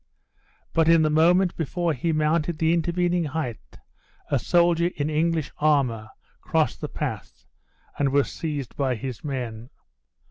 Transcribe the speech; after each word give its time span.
But 0.73 0.89
in 0.89 1.03
the 1.03 1.11
moment 1.11 1.55
before 1.55 1.93
he 1.93 2.11
mounted 2.11 2.57
the 2.57 2.73
intervening 2.73 3.25
height, 3.25 3.77
a 4.31 4.39
soldier 4.39 4.89
in 4.95 5.11
English 5.11 5.51
armor 5.59 6.09
crossed 6.41 6.81
the 6.81 6.89
path, 6.89 7.45
and 7.99 8.09
was 8.09 8.31
seized 8.31 8.75
by 8.75 8.95
his 8.95 9.23
men. 9.23 9.69